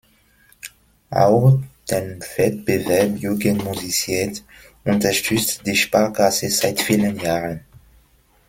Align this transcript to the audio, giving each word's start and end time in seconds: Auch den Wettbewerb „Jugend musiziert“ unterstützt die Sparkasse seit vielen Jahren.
Auch 1.11 1.59
den 1.91 2.23
Wettbewerb 2.35 3.17
„Jugend 3.19 3.63
musiziert“ 3.63 4.43
unterstützt 4.83 5.61
die 5.67 5.75
Sparkasse 5.75 6.49
seit 6.49 6.81
vielen 6.81 7.19
Jahren. 7.19 7.59